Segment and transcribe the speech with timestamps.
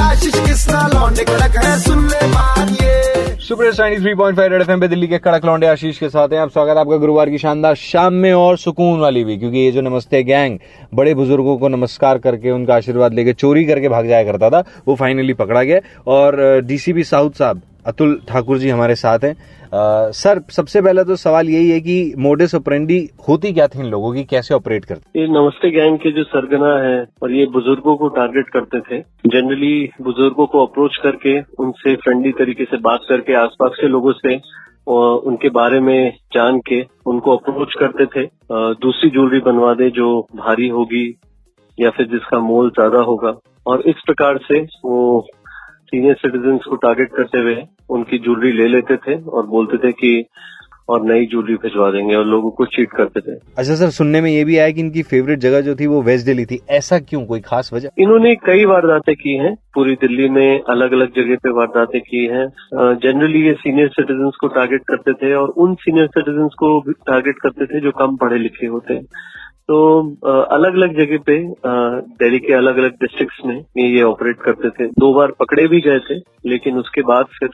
[0.00, 2.20] आशीष किसना लौंडे कड़क है, सुन ले
[3.96, 6.78] थ्री फाइव रेड पे दिल्ली के कड़क लौंडे आशीष के साथ हैं। आप स्वागत है
[6.78, 10.58] आपका गुरुवार की शानदार शाम में और सुकून वाली भी, क्योंकि ये जो नमस्ते गैंग
[10.94, 14.94] बड़े बुज़ुर्गों को नमस्कार करके, उनका आशीर्वाद लेके चोरी करके भाग जाया करता था, वो
[14.94, 19.34] फाइनली पकड़ा गया। और डीसीपी साउथ साहब अतुल ठाकुर जी हमारे साथ हैं।
[20.12, 22.98] सर, सबसे पहला तो सवाल यही है कि मोडेस ऑपरेंडी
[23.28, 24.24] होती क्या थी इन लोगों की?
[24.24, 25.20] कैसे ऑपरेट करते?
[25.20, 29.90] ये नमस्ते गैंग के जो सरगना है और ये बुज़ुर्गों को टारगेट करते थे। जनरली
[30.02, 34.38] बुज़ुर्गों को अप्रोच करके, उनसे फ्रेंडली तरीके से बात करके, आसपास के लोगों से
[34.88, 40.20] और उनके बारे में जान के उनको अप्रोच करते थे। दूसरी ज्वेलरी बनवा दे जो
[40.36, 41.06] भारी होगी
[41.78, 43.34] या फिर जिसका मोल ज़्यादा होगा।
[43.66, 45.26] और इस प्रकार से वो
[45.90, 47.56] सीनियर सिटीजन को टारगेट करते हुए
[47.90, 50.10] उनकी ज्वेलरी ले लेते थे और बोलते थे कि
[50.90, 54.30] और नई ज्वेलरी भिजवा देंगे और लोगों को चीट करते थे। अच्छा सर सुनने में
[54.30, 57.24] ये भी आया कि इनकी फेवरेट जगह जो थी वो वेस्ट दिल्ली थी। ऐसा क्यों?
[57.26, 57.88] कोई खास वजह?
[57.98, 62.46] इन्होंने कई वारदातें की हैं। पूरी दिल्ली में अलग अलग जगह पे वारदातें की हैं।
[62.96, 67.66] जनरली ये सीनियर सिटीजन को टारगेट करते थे और उन सीनियर सिटीजन को टारगेट करते
[67.66, 69.04] थे जो कम पढ़े लिखे होते हैं।
[69.68, 69.78] तो
[70.50, 71.36] अलग अलग जगह पे
[72.20, 75.98] दिल्ली के अलग अलग डिस्ट्रिक्ट्स में ये ऑपरेट करते थे। दो बार पकड़े भी गए
[76.00, 76.16] थे
[76.46, 77.48] लेकिन उसके बाद फिर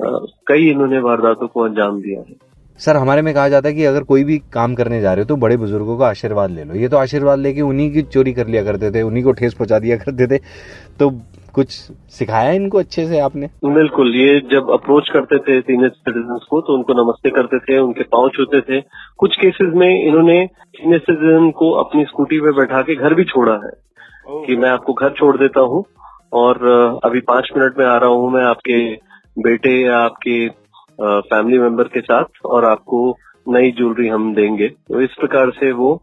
[0.00, 2.34] कई इन्होंने वारदातों को अंजाम दिया है।
[2.80, 5.28] सर हमारे में कहा जाता है कि अगर कोई भी काम करने जा रहे हो
[5.28, 8.46] तो बड़े बुज़ुर्गों का आशीर्वाद ले लो। ये तो आशीर्वाद लेके उन्हीं की चोरी कर
[8.46, 10.38] लिया करते थे उन्हीं को ठेस पहुँचा दिया करते थे।
[10.98, 11.10] तो
[11.54, 11.70] कुछ
[12.12, 13.46] सिखाया इनको अच्छे से आपने?
[13.64, 18.02] बिल्कुल ये जब अप्रोच करते थे सीनियर सिटीजन को तो उनको नमस्ते करते थे उनके
[18.12, 18.80] पाँव छूते थे।
[19.18, 23.52] कुछ केसेस में इन्होंने सीनियर सिटीजन को अपनी स्कूटी पे बैठा के घर भी छोड़ा
[23.64, 23.72] है।
[24.46, 25.84] कि मैं आपको घर छोड़ देता हूँ
[26.34, 26.64] और
[27.04, 28.78] अभी पाँच मिनट में आ रहा हूँ मैं आपके
[29.36, 30.48] बेटे या आपके
[31.00, 33.08] फैमिली मेंबर के साथ और आपको
[33.48, 35.94] नई ज्वेलरी हम देंगे। तो इस प्रकार से वो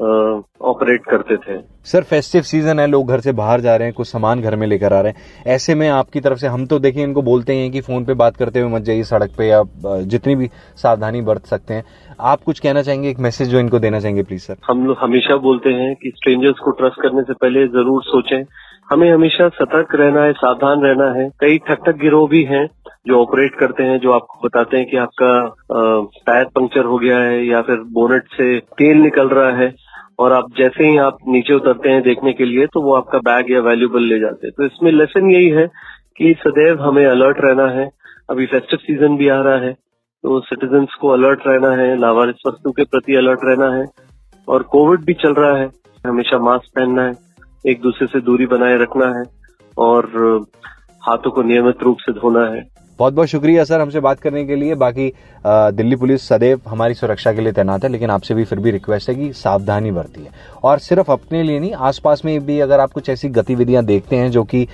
[0.00, 4.06] ऑपरेट करते थे। सर फेस्टिव सीज़न है लोग घर से बाहर जा रहे हैं कुछ
[4.06, 7.04] सामान घर में लेकर आ रहे हैं। ऐसे में आपकी तरफ़ से हम तो देखिए
[7.04, 10.36] इनको बोलते हैं कि फ़ोन पे बात करते हुए मत जाइए सड़क पे या जितनी
[10.36, 10.48] भी
[10.82, 11.84] सावधानी बरत सकते हैं।
[12.22, 15.36] आप कुछ कहना चाहेंगे एक मैसेज जो इनको देना चाहेंगे प्लीज़ सर हम लोग हमेशा
[15.38, 18.42] बोलते हैं कि स्ट्रेंजर्स को ट्रस्ट करने से पहले ज़रूर सोचें।
[18.90, 22.66] हमें हमेशा सतर्क रहना है सावधान रहना है। कई ठक ठक गिरोह भी हैं
[23.06, 25.30] जो ऑपरेट करते हैं, जो आपको बताते हैं कि आपका
[26.26, 29.72] टायर पंक्चर हो गया है या फिर बोनेट से तेल निकल रहा है
[30.20, 33.50] और आप जैसे ही आप नीचे उतरते हैं देखने के लिए तो वो आपका बैग
[33.50, 35.66] या वैल्यूबल ले जाते हैं। तो इसमें लेसन यही है
[36.16, 37.88] कि सदैव हमें अलर्ट रहना है।
[38.30, 39.72] अभी फेस्टिव सीज़न भी आ रहा है
[40.24, 43.84] तो सिटीजन्स को अलर्ट रहना है, लावारिस वस्तु के प्रति अलर्ट रहना है
[44.48, 45.68] और कोविड भी चल रहा है।
[46.04, 47.14] हमेशा मास्क पहनना है,
[47.66, 49.24] एक दूसरे से दूरी बनाए रखना है
[49.76, 50.06] और
[51.02, 52.62] हाथों को नियमित रूप से धोना है।
[52.98, 55.12] बहुत बहुत शुक्रिया, सर, हमसे बात करने के लिए। बाकी
[55.44, 59.08] दिल्ली पुलिस सदैव हमारी सुरक्षा के लिए तैनात है, लेकिन आपसे भी फिर भी रिक्वेस्ट
[59.08, 60.30] है कि सावधानी बरती है।
[60.62, 64.30] और सिर्फ़ अपने लिए नहीं, आसपास में भी अगर आप कुछ ऐसी गतिविधियाँ देखते हैं
[64.30, 64.66] जो कि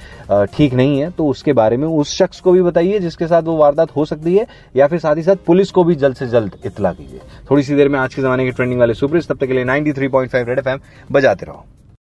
[0.52, 3.56] ठीक नहीं है तो उसके बारे में उस शख्स को भी बताइए, जिसके साथ वो
[3.56, 4.46] वारदात हो सकती है,
[4.76, 7.74] या फिर साथ ही साथ पुलिस को भी जल्द से जल्द इतला कीजिए। थोड़ी सी
[7.74, 10.08] देर में आज के जमाने के ट्रेंडिंग वाले सुपर तब तक के लिए ninety three
[10.08, 10.80] point five red FM
[11.10, 11.64] बजाते रहो।